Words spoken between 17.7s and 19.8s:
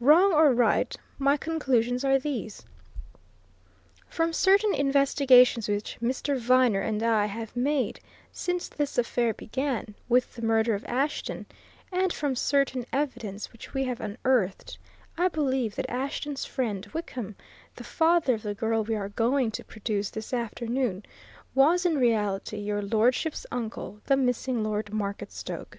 the father of the girl we are going to